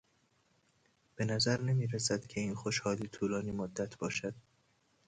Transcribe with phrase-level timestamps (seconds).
[1.15, 4.33] بنظر نمی رسد که این خوشحالی طولانی مدت باشد.